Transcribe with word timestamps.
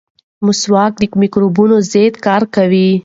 مسواک 0.45 0.93
د 0.99 1.03
مکروبونو 1.21 1.75
ضد 1.91 2.13
کار 2.27 2.43
کوي. 2.55 2.89